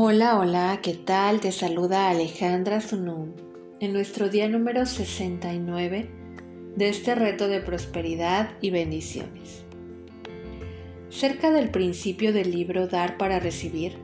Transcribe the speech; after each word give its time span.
Hola, 0.00 0.38
hola, 0.38 0.78
¿qué 0.80 0.94
tal? 0.94 1.40
Te 1.40 1.50
saluda 1.50 2.08
Alejandra 2.08 2.80
Sunum 2.80 3.32
en 3.80 3.92
nuestro 3.92 4.28
día 4.28 4.48
número 4.48 4.86
69 4.86 6.08
de 6.76 6.88
este 6.88 7.16
reto 7.16 7.48
de 7.48 7.58
prosperidad 7.58 8.50
y 8.60 8.70
bendiciones. 8.70 9.64
Cerca 11.08 11.50
del 11.50 11.70
principio 11.70 12.32
del 12.32 12.52
libro 12.52 12.86
Dar 12.86 13.16
para 13.16 13.40
Recibir, 13.40 13.98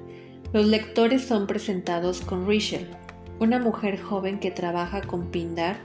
los 0.53 0.67
lectores 0.67 1.23
son 1.23 1.47
presentados 1.47 2.23
con 2.23 2.45
Rachel, 2.45 2.89
una 3.39 3.61
mujer 3.61 4.03
joven 4.03 4.41
que 4.41 4.51
trabaja 4.51 5.01
con 5.01 5.31
Pindar 5.31 5.77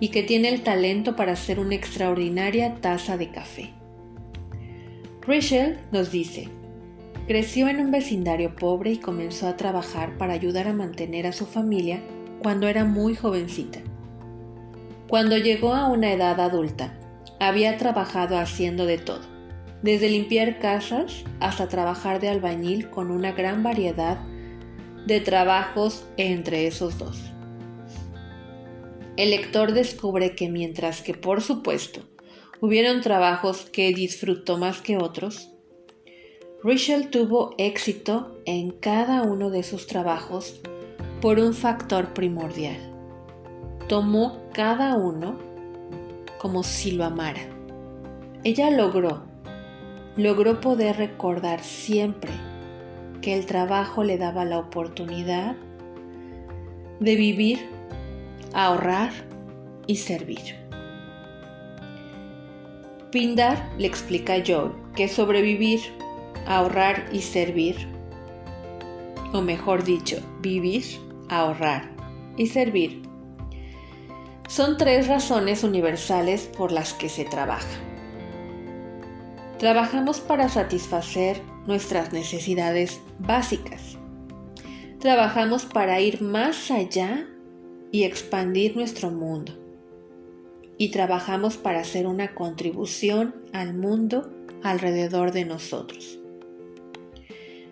y 0.00 0.08
que 0.08 0.22
tiene 0.22 0.48
el 0.48 0.62
talento 0.62 1.16
para 1.16 1.32
hacer 1.32 1.60
una 1.60 1.74
extraordinaria 1.74 2.76
taza 2.76 3.18
de 3.18 3.30
café. 3.30 3.74
Rachel 5.20 5.78
nos 5.92 6.10
dice, 6.10 6.48
creció 7.30 7.68
en 7.68 7.78
un 7.78 7.92
vecindario 7.92 8.56
pobre 8.56 8.90
y 8.90 8.96
comenzó 8.96 9.46
a 9.46 9.56
trabajar 9.56 10.18
para 10.18 10.32
ayudar 10.32 10.66
a 10.66 10.72
mantener 10.72 11.28
a 11.28 11.32
su 11.32 11.46
familia 11.46 12.00
cuando 12.42 12.66
era 12.66 12.84
muy 12.84 13.14
jovencita. 13.14 13.78
Cuando 15.08 15.36
llegó 15.36 15.74
a 15.74 15.86
una 15.86 16.12
edad 16.12 16.40
adulta, 16.40 16.98
había 17.38 17.76
trabajado 17.76 18.36
haciendo 18.36 18.84
de 18.84 18.98
todo, 18.98 19.20
desde 19.80 20.08
limpiar 20.08 20.58
casas 20.58 21.22
hasta 21.38 21.68
trabajar 21.68 22.18
de 22.18 22.30
albañil 22.30 22.90
con 22.90 23.12
una 23.12 23.30
gran 23.30 23.62
variedad 23.62 24.18
de 25.06 25.20
trabajos 25.20 26.08
entre 26.16 26.66
esos 26.66 26.98
dos. 26.98 27.16
El 29.16 29.30
lector 29.30 29.70
descubre 29.70 30.34
que 30.34 30.48
mientras 30.48 31.00
que 31.00 31.14
por 31.14 31.42
supuesto 31.42 32.00
hubieron 32.60 33.02
trabajos 33.02 33.70
que 33.70 33.94
disfrutó 33.94 34.58
más 34.58 34.82
que 34.82 34.96
otros, 34.96 35.49
Rachel 36.62 37.08
tuvo 37.08 37.54
éxito 37.56 38.36
en 38.44 38.70
cada 38.70 39.22
uno 39.22 39.48
de 39.48 39.62
sus 39.62 39.86
trabajos 39.86 40.60
por 41.22 41.38
un 41.38 41.54
factor 41.54 42.12
primordial. 42.12 42.76
Tomó 43.88 44.42
cada 44.52 44.94
uno 44.96 45.38
como 46.38 46.62
si 46.62 46.90
lo 46.92 47.06
amara. 47.06 47.40
Ella 48.44 48.70
logró, 48.70 49.22
logró 50.16 50.60
poder 50.60 50.98
recordar 50.98 51.62
siempre 51.62 52.32
que 53.22 53.38
el 53.38 53.46
trabajo 53.46 54.04
le 54.04 54.18
daba 54.18 54.44
la 54.44 54.58
oportunidad 54.58 55.56
de 57.00 57.16
vivir, 57.16 57.70
ahorrar 58.52 59.12
y 59.86 59.96
servir. 59.96 60.56
Pindar 63.10 63.70
le 63.78 63.86
explica 63.86 64.34
a 64.34 64.42
Joel 64.46 64.72
que 64.94 65.08
sobrevivir, 65.08 65.80
ahorrar 66.50 67.08
y 67.12 67.22
servir, 67.22 67.76
o 69.32 69.40
mejor 69.40 69.84
dicho, 69.84 70.16
vivir, 70.40 70.84
ahorrar 71.28 71.88
y 72.36 72.48
servir, 72.48 73.02
son 74.48 74.76
tres 74.76 75.06
razones 75.06 75.62
universales 75.62 76.50
por 76.58 76.72
las 76.72 76.92
que 76.92 77.08
se 77.08 77.24
trabaja. 77.24 77.68
Trabajamos 79.58 80.18
para 80.18 80.48
satisfacer 80.48 81.40
nuestras 81.68 82.12
necesidades 82.12 83.00
básicas. 83.20 83.96
Trabajamos 84.98 85.66
para 85.66 86.00
ir 86.00 86.20
más 86.20 86.72
allá 86.72 87.28
y 87.92 88.02
expandir 88.02 88.74
nuestro 88.74 89.12
mundo. 89.12 89.52
Y 90.78 90.90
trabajamos 90.90 91.56
para 91.58 91.80
hacer 91.80 92.08
una 92.08 92.34
contribución 92.34 93.36
al 93.52 93.74
mundo 93.74 94.32
alrededor 94.62 95.30
de 95.30 95.44
nosotros. 95.44 96.19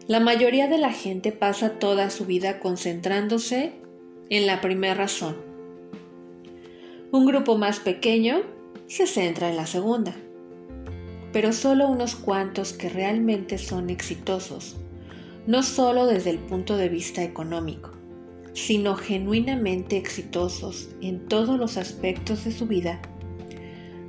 La 0.09 0.19
mayoría 0.19 0.67
de 0.67 0.78
la 0.78 0.92
gente 0.92 1.31
pasa 1.31 1.78
toda 1.78 2.11
su 2.11 2.27
vida 2.27 2.59
concentrándose 2.59 3.74
en 4.30 4.46
la 4.48 4.61
primera 4.61 4.95
razón. 4.95 5.36
Un 7.13 7.24
grupo 7.24 7.57
más 7.57 7.79
pequeño 7.79 8.42
se 8.89 9.07
centra 9.07 9.48
en 9.48 9.57
la 9.57 9.67
segunda 9.67 10.17
pero 11.33 11.52
solo 11.52 11.89
unos 11.89 12.14
cuantos 12.14 12.73
que 12.73 12.89
realmente 12.89 13.58
son 13.58 13.91
exitosos, 13.91 14.77
no 15.46 15.63
solo 15.63 16.07
desde 16.07 16.30
el 16.30 16.39
punto 16.39 16.77
de 16.77 16.89
vista 16.89 17.23
económico, 17.23 17.90
sino 18.55 18.96
genuinamente 18.96 19.96
exitosos 19.96 20.89
en 21.01 21.27
todos 21.27 21.58
los 21.58 21.77
aspectos 21.77 22.45
de 22.45 22.52
su 22.52 22.67
vida, 22.67 23.01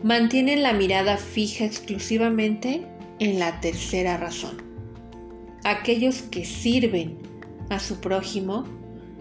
mantienen 0.01 0.63
la 0.63 0.73
mirada 0.73 1.17
fija 1.17 1.65
exclusivamente 1.65 2.85
en 3.19 3.39
la 3.39 3.59
tercera 3.59 4.17
razón. 4.17 4.68
Aquellos 5.63 6.21
que 6.21 6.45
sirven 6.45 7.17
a 7.69 7.79
su 7.79 7.99
prójimo 7.99 8.65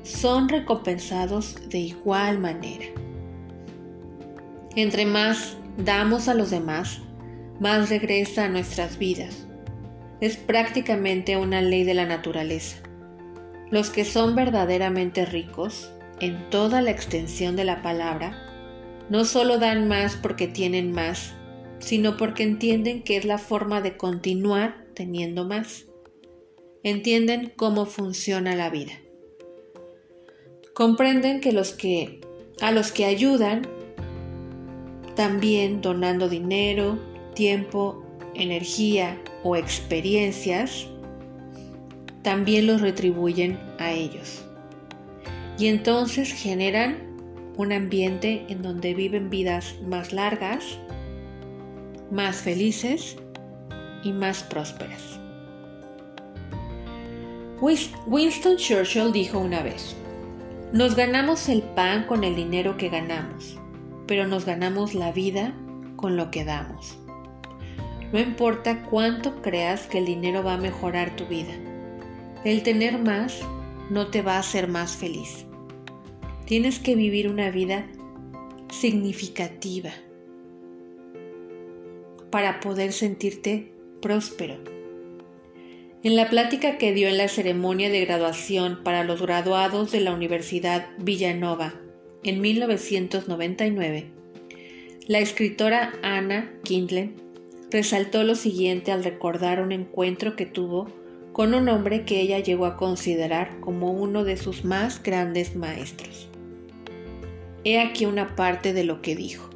son 0.02 0.48
recompensados 0.48 1.56
de 1.68 1.78
igual 1.78 2.38
manera. 2.38 2.86
Entre 4.76 5.04
más 5.04 5.56
damos 5.76 6.28
a 6.28 6.34
los 6.34 6.50
demás, 6.50 7.00
más 7.60 7.90
regresa 7.90 8.44
a 8.44 8.48
nuestras 8.48 8.98
vidas. 8.98 9.46
Es 10.20 10.36
prácticamente 10.36 11.36
una 11.36 11.60
ley 11.60 11.84
de 11.84 11.94
la 11.94 12.06
naturaleza. 12.06 12.78
Los 13.70 13.90
que 13.90 14.04
son 14.04 14.34
verdaderamente 14.34 15.26
ricos, 15.26 15.92
en 16.20 16.48
toda 16.50 16.80
la 16.82 16.90
extensión 16.90 17.56
de 17.56 17.64
la 17.64 17.82
palabra, 17.82 18.36
no 19.10 19.24
solo 19.24 19.58
dan 19.58 19.88
más 19.88 20.16
porque 20.16 20.46
tienen 20.46 20.92
más, 20.92 21.34
sino 21.80 22.16
porque 22.16 22.44
entienden 22.44 23.02
que 23.02 23.16
es 23.16 23.24
la 23.24 23.38
forma 23.38 23.80
de 23.80 23.96
continuar 23.96 24.86
teniendo 24.94 25.44
más. 25.44 25.87
Entienden 26.84 27.52
cómo 27.56 27.86
funciona 27.86 28.54
la 28.54 28.70
vida. 28.70 28.92
Comprenden 30.74 31.40
que 31.40 31.52
los 31.52 31.72
que 31.72 32.20
a 32.60 32.70
los 32.72 32.92
que 32.92 33.04
ayudan 33.04 33.66
también 35.16 35.80
donando 35.80 36.28
dinero, 36.28 36.98
tiempo, 37.34 38.04
energía 38.34 39.20
o 39.42 39.56
experiencias, 39.56 40.86
también 42.22 42.68
los 42.68 42.80
retribuyen 42.80 43.58
a 43.78 43.90
ellos. 43.90 44.44
Y 45.58 45.66
entonces 45.66 46.32
generan 46.32 47.16
un 47.56 47.72
ambiente 47.72 48.44
en 48.48 48.62
donde 48.62 48.94
viven 48.94 49.30
vidas 49.30 49.74
más 49.84 50.12
largas, 50.12 50.78
más 52.12 52.36
felices 52.36 53.16
y 54.04 54.12
más 54.12 54.44
prósperas. 54.44 55.18
Winston 57.60 58.56
Churchill 58.56 59.12
dijo 59.12 59.38
una 59.38 59.62
vez, 59.62 59.96
nos 60.72 60.94
ganamos 60.94 61.48
el 61.48 61.62
pan 61.62 62.06
con 62.06 62.22
el 62.22 62.36
dinero 62.36 62.76
que 62.76 62.88
ganamos, 62.88 63.58
pero 64.06 64.28
nos 64.28 64.44
ganamos 64.44 64.94
la 64.94 65.10
vida 65.10 65.54
con 65.96 66.16
lo 66.16 66.30
que 66.30 66.44
damos. 66.44 66.96
No 68.12 68.20
importa 68.20 68.84
cuánto 68.84 69.42
creas 69.42 69.86
que 69.86 69.98
el 69.98 70.06
dinero 70.06 70.42
va 70.44 70.54
a 70.54 70.58
mejorar 70.58 71.16
tu 71.16 71.26
vida. 71.26 71.52
El 72.44 72.62
tener 72.62 72.98
más 72.98 73.40
no 73.90 74.06
te 74.06 74.22
va 74.22 74.36
a 74.36 74.40
hacer 74.40 74.68
más 74.68 74.96
feliz. 74.96 75.44
Tienes 76.46 76.78
que 76.78 76.94
vivir 76.94 77.28
una 77.28 77.50
vida 77.50 77.86
significativa 78.70 79.90
para 82.30 82.60
poder 82.60 82.92
sentirte 82.92 83.72
próspero. 84.00 84.77
En 86.04 86.14
la 86.14 86.30
plática 86.30 86.78
que 86.78 86.94
dio 86.94 87.08
en 87.08 87.18
la 87.18 87.26
ceremonia 87.26 87.90
de 87.90 88.04
graduación 88.04 88.84
para 88.84 89.02
los 89.02 89.20
graduados 89.20 89.90
de 89.90 89.98
la 89.98 90.14
Universidad 90.14 90.86
Villanova 90.98 91.74
en 92.22 92.40
1999, 92.40 94.12
la 95.08 95.18
escritora 95.18 95.92
Anna 96.04 96.52
Kindlen 96.62 97.16
resaltó 97.72 98.22
lo 98.22 98.36
siguiente 98.36 98.92
al 98.92 99.02
recordar 99.02 99.60
un 99.60 99.72
encuentro 99.72 100.36
que 100.36 100.46
tuvo 100.46 100.86
con 101.32 101.52
un 101.52 101.68
hombre 101.68 102.04
que 102.04 102.20
ella 102.20 102.38
llegó 102.38 102.66
a 102.66 102.76
considerar 102.76 103.58
como 103.58 103.90
uno 103.90 104.22
de 104.22 104.36
sus 104.36 104.64
más 104.64 105.02
grandes 105.02 105.56
maestros. 105.56 106.28
He 107.64 107.80
aquí 107.80 108.06
una 108.06 108.36
parte 108.36 108.72
de 108.72 108.84
lo 108.84 109.02
que 109.02 109.16
dijo. 109.16 109.50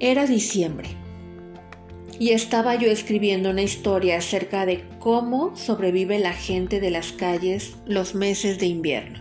Era 0.00 0.26
diciembre 0.26 0.90
y 2.18 2.30
estaba 2.30 2.74
yo 2.76 2.88
escribiendo 2.88 3.50
una 3.50 3.62
historia 3.62 4.18
acerca 4.18 4.66
de 4.66 4.84
cómo 4.98 5.54
sobrevive 5.56 6.18
la 6.18 6.32
gente 6.32 6.80
de 6.80 6.90
las 6.90 7.12
calles 7.12 7.76
los 7.86 8.14
meses 8.14 8.58
de 8.58 8.66
invierno. 8.66 9.20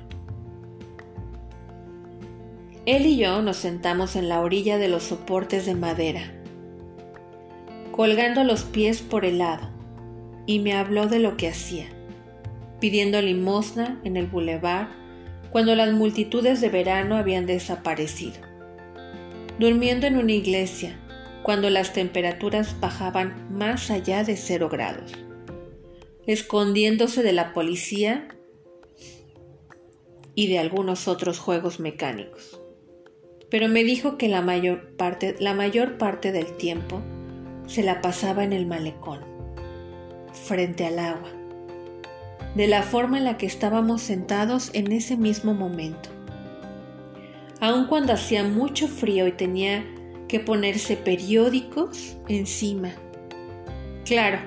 Él 2.85 3.05
y 3.05 3.17
yo 3.17 3.41
nos 3.41 3.57
sentamos 3.57 4.15
en 4.15 4.29
la 4.29 4.41
orilla 4.41 4.77
de 4.77 4.87
los 4.87 5.03
soportes 5.03 5.65
de 5.65 5.75
madera 5.75 6.35
colgando 7.95 8.43
los 8.43 8.63
pies 8.63 9.01
por 9.01 9.23
el 9.23 9.37
lado, 9.37 9.69
y 10.45 10.59
me 10.59 10.73
habló 10.73 11.07
de 11.07 11.19
lo 11.19 11.37
que 11.37 11.47
hacía, 11.47 11.85
pidiendo 12.81 13.21
limosna 13.21 14.01
en 14.03 14.17
el 14.17 14.27
bulevar 14.27 14.89
cuando 15.49 15.75
las 15.75 15.93
multitudes 15.93 16.59
de 16.59 16.67
verano 16.67 17.15
habían 17.15 17.45
desaparecido, 17.45 18.35
durmiendo 19.59 20.07
en 20.07 20.17
una 20.17 20.33
iglesia 20.33 20.99
cuando 21.45 21.69
las 21.69 21.93
temperaturas 21.93 22.79
bajaban 22.79 23.55
más 23.55 23.91
allá 23.91 24.23
de 24.23 24.35
cero 24.35 24.67
grados, 24.67 25.11
escondiéndose 26.25 27.21
de 27.21 27.33
la 27.33 27.53
policía 27.53 28.29
y 30.33 30.47
de 30.47 30.57
algunos 30.57 31.07
otros 31.07 31.37
juegos 31.37 31.79
mecánicos. 31.79 32.59
Pero 33.51 33.67
me 33.67 33.83
dijo 33.83 34.17
que 34.17 34.27
la 34.27 34.41
mayor 34.41 34.95
parte, 34.97 35.35
la 35.37 35.53
mayor 35.53 35.99
parte 35.99 36.31
del 36.31 36.57
tiempo 36.57 37.03
se 37.67 37.83
la 37.83 38.01
pasaba 38.01 38.43
en 38.43 38.51
el 38.51 38.65
malecón, 38.65 39.19
frente 40.47 40.87
al 40.87 40.97
agua, 40.97 41.29
de 42.55 42.65
la 42.65 42.81
forma 42.81 43.19
en 43.19 43.23
la 43.23 43.37
que 43.37 43.45
estábamos 43.45 44.01
sentados 44.01 44.71
en 44.73 44.91
ese 44.91 45.15
mismo 45.15 45.53
momento. 45.53 46.09
Aun 47.59 47.85
cuando 47.85 48.13
hacía 48.13 48.43
mucho 48.43 48.87
frío 48.87 49.27
y 49.27 49.31
tenía 49.31 49.85
que 50.27 50.39
ponerse 50.39 50.97
periódicos 50.97 52.17
encima. 52.27 52.91
Claro, 54.05 54.39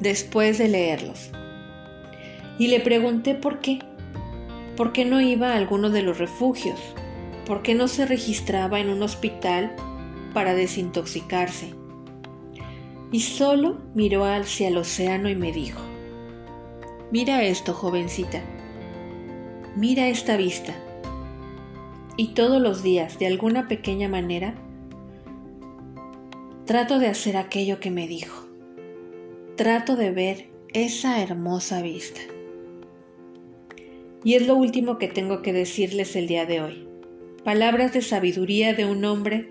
después 0.00 0.58
de 0.58 0.68
leerlos. 0.68 1.30
Y 2.58 2.68
le 2.68 2.80
pregunté 2.80 3.34
por 3.34 3.60
qué. 3.60 3.80
¿Por 4.76 4.92
qué 4.92 5.04
no 5.04 5.20
iba 5.20 5.52
a 5.52 5.56
alguno 5.56 5.90
de 5.90 6.02
los 6.02 6.18
refugios? 6.18 6.80
¿Por 7.46 7.62
qué 7.62 7.74
no 7.74 7.88
se 7.88 8.06
registraba 8.06 8.80
en 8.80 8.88
un 8.90 9.02
hospital 9.02 9.74
para 10.32 10.54
desintoxicarse? 10.54 11.74
Y 13.12 13.20
solo 13.20 13.78
miró 13.94 14.24
hacia 14.24 14.68
el 14.68 14.76
océano 14.76 15.28
y 15.28 15.34
me 15.34 15.52
dijo, 15.52 15.80
mira 17.10 17.42
esto, 17.42 17.74
jovencita, 17.74 18.40
mira 19.74 20.08
esta 20.08 20.36
vista. 20.36 20.74
Y 22.16 22.28
todos 22.34 22.62
los 22.62 22.82
días, 22.82 23.18
de 23.18 23.26
alguna 23.26 23.66
pequeña 23.66 24.08
manera, 24.08 24.54
trato 26.70 27.00
de 27.00 27.08
hacer 27.08 27.36
aquello 27.36 27.80
que 27.80 27.90
me 27.90 28.06
dijo. 28.06 28.46
Trato 29.56 29.96
de 29.96 30.12
ver 30.12 30.50
esa 30.72 31.20
hermosa 31.20 31.82
vista. 31.82 32.20
Y 34.22 34.34
es 34.34 34.46
lo 34.46 34.54
último 34.54 34.96
que 34.96 35.08
tengo 35.08 35.42
que 35.42 35.52
decirles 35.52 36.14
el 36.14 36.28
día 36.28 36.46
de 36.46 36.60
hoy. 36.60 36.86
Palabras 37.42 37.92
de 37.92 38.02
sabiduría 38.02 38.72
de 38.72 38.86
un 38.86 39.04
hombre 39.04 39.48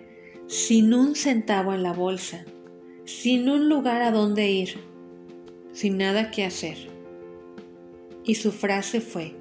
sin 0.47 0.93
un 0.93 1.13
centavo 1.13 1.73
en 1.73 1.83
la 1.83 1.91
bolsa, 1.91 2.45
sin 3.03 3.49
un 3.49 3.67
lugar 3.67 4.01
a 4.01 4.11
donde 4.11 4.49
ir, 4.49 4.77
sin 5.73 5.97
nada 5.97 6.31
que 6.31 6.45
hacer. 6.45 6.77
Y 8.23 8.35
su 8.35 8.53
frase 8.53 9.01
fue, 9.01 9.35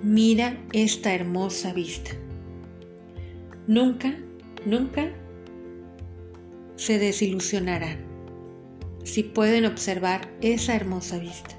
mira 0.00 0.56
esta 0.72 1.12
hermosa 1.12 1.72
vista. 1.72 2.12
Nunca, 3.66 4.16
nunca 4.64 5.12
se 6.78 7.00
desilusionarán 7.00 7.98
si 9.02 9.24
pueden 9.24 9.66
observar 9.66 10.30
esa 10.40 10.76
hermosa 10.76 11.18
vista. 11.18 11.56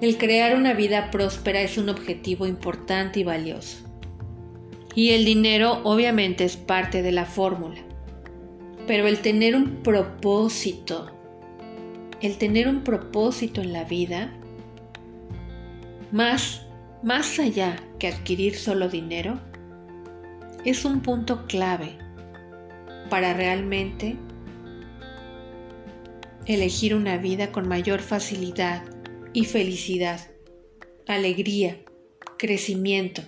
El 0.00 0.16
crear 0.16 0.56
una 0.56 0.72
vida 0.72 1.10
próspera 1.10 1.60
es 1.60 1.76
un 1.76 1.90
objetivo 1.90 2.46
importante 2.46 3.20
y 3.20 3.24
valioso. 3.24 3.78
Y 4.94 5.10
el 5.10 5.24
dinero 5.24 5.80
obviamente 5.84 6.44
es 6.44 6.56
parte 6.56 7.02
de 7.02 7.12
la 7.12 7.26
fórmula. 7.26 7.80
Pero 8.86 9.06
el 9.06 9.18
tener 9.18 9.54
un 9.54 9.82
propósito, 9.82 11.10
el 12.22 12.38
tener 12.38 12.68
un 12.68 12.84
propósito 12.84 13.60
en 13.60 13.72
la 13.72 13.84
vida, 13.84 14.32
más, 16.10 16.62
más 17.02 17.38
allá 17.38 17.76
que 17.98 18.08
adquirir 18.08 18.54
solo 18.54 18.88
dinero, 18.88 19.40
es 20.64 20.84
un 20.84 21.00
punto 21.00 21.46
clave 21.46 21.98
para 23.10 23.34
realmente 23.34 24.16
elegir 26.46 26.94
una 26.94 27.18
vida 27.18 27.52
con 27.52 27.68
mayor 27.68 28.00
facilidad 28.00 28.84
y 29.32 29.44
felicidad, 29.44 30.30
alegría, 31.06 31.78
crecimiento. 32.38 33.22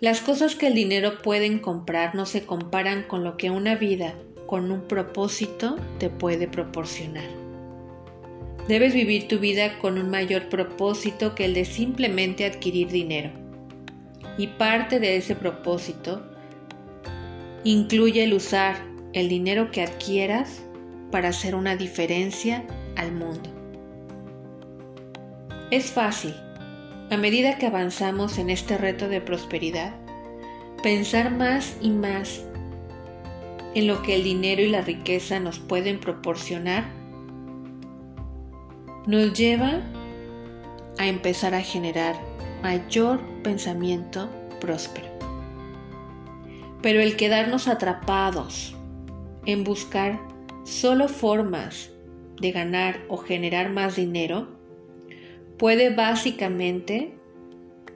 Las 0.00 0.20
cosas 0.20 0.54
que 0.54 0.66
el 0.66 0.74
dinero 0.74 1.22
pueden 1.22 1.58
comprar 1.58 2.14
no 2.14 2.26
se 2.26 2.44
comparan 2.44 3.02
con 3.02 3.24
lo 3.24 3.36
que 3.36 3.50
una 3.50 3.76
vida 3.76 4.14
con 4.46 4.70
un 4.70 4.82
propósito 4.82 5.76
te 5.98 6.10
puede 6.10 6.46
proporcionar. 6.48 7.28
Debes 8.68 8.94
vivir 8.94 9.28
tu 9.28 9.38
vida 9.38 9.78
con 9.78 9.98
un 9.98 10.10
mayor 10.10 10.48
propósito 10.48 11.34
que 11.34 11.44
el 11.44 11.54
de 11.54 11.64
simplemente 11.64 12.44
adquirir 12.44 12.88
dinero. 12.88 13.45
Y 14.38 14.48
parte 14.48 15.00
de 15.00 15.16
ese 15.16 15.34
propósito 15.34 16.22
incluye 17.64 18.24
el 18.24 18.34
usar 18.34 18.76
el 19.12 19.28
dinero 19.28 19.70
que 19.70 19.82
adquieras 19.82 20.62
para 21.10 21.30
hacer 21.30 21.54
una 21.54 21.76
diferencia 21.76 22.64
al 22.96 23.12
mundo. 23.12 23.50
Es 25.70 25.90
fácil, 25.90 26.34
a 27.10 27.16
medida 27.16 27.58
que 27.58 27.66
avanzamos 27.66 28.38
en 28.38 28.50
este 28.50 28.76
reto 28.76 29.08
de 29.08 29.20
prosperidad, 29.20 29.94
pensar 30.82 31.30
más 31.30 31.76
y 31.80 31.90
más 31.90 32.44
en 33.74 33.86
lo 33.86 34.02
que 34.02 34.14
el 34.14 34.24
dinero 34.24 34.62
y 34.62 34.68
la 34.68 34.80
riqueza 34.80 35.40
nos 35.40 35.58
pueden 35.58 35.98
proporcionar, 35.98 36.84
nos 39.06 39.32
lleva 39.32 39.80
a 40.98 41.06
empezar 41.06 41.54
a 41.54 41.62
generar 41.62 42.16
mayor 42.62 43.20
pensamiento 43.42 44.28
próspero. 44.60 45.08
Pero 46.82 47.00
el 47.00 47.16
quedarnos 47.16 47.68
atrapados 47.68 48.74
en 49.44 49.64
buscar 49.64 50.20
solo 50.64 51.08
formas 51.08 51.90
de 52.40 52.52
ganar 52.52 53.00
o 53.08 53.16
generar 53.16 53.70
más 53.70 53.96
dinero 53.96 54.48
puede 55.58 55.94
básicamente 55.94 57.14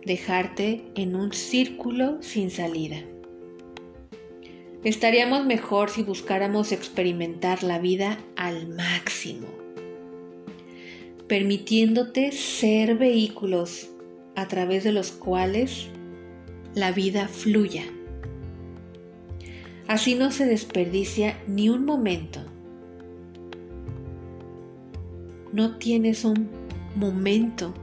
dejarte 0.05 0.85
en 0.95 1.15
un 1.15 1.33
círculo 1.33 2.23
sin 2.23 2.51
salida. 2.51 2.99
Estaríamos 4.83 5.45
mejor 5.45 5.91
si 5.91 6.03
buscáramos 6.03 6.73
experimentar 6.73 7.62
la 7.62 7.79
vida 7.79 8.19
al 8.35 8.69
máximo, 8.69 9.47
permitiéndote 11.27 12.33
ser 12.33 12.97
vehículos 12.97 13.91
a 14.37 14.49
través 14.49 14.85
de 14.85 14.93
los 14.93 15.11
cuales 15.12 15.88
la 16.75 16.93
vida 16.93 17.29
fluya. 17.29 17.85
Así 19.88 20.14
no 20.14 20.31
se 20.31 20.47
desperdicia 20.47 21.37
ni 21.47 21.69
un 21.69 21.85
momento. 21.85 22.40
No 25.52 25.78
tienes 25.78 26.25
un 26.25 26.49
momento 26.95 27.75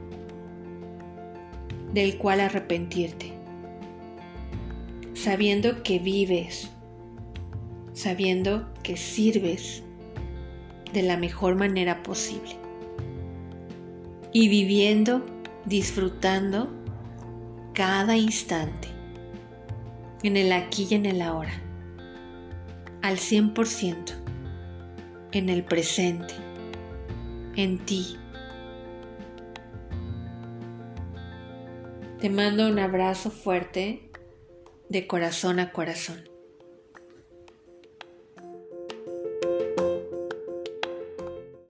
del 1.92 2.16
cual 2.16 2.40
arrepentirte, 2.40 3.32
sabiendo 5.14 5.82
que 5.82 5.98
vives, 5.98 6.70
sabiendo 7.92 8.72
que 8.82 8.96
sirves 8.96 9.82
de 10.92 11.02
la 11.02 11.16
mejor 11.16 11.56
manera 11.56 12.02
posible 12.02 12.56
y 14.32 14.48
viviendo, 14.48 15.22
disfrutando 15.68 16.68
cada 17.74 18.16
instante, 18.16 18.88
en 20.22 20.36
el 20.36 20.52
aquí 20.52 20.86
y 20.90 20.94
en 20.94 21.06
el 21.06 21.22
ahora, 21.22 21.62
al 23.02 23.16
100%, 23.16 24.12
en 25.32 25.48
el 25.48 25.64
presente, 25.64 26.34
en 27.56 27.78
ti 27.84 28.18
Te 32.20 32.30
mando 32.30 32.66
un 32.66 32.80
abrazo 32.80 33.30
fuerte 33.30 34.10
de 34.88 35.06
corazón 35.06 35.60
a 35.60 35.70
corazón. 35.70 36.28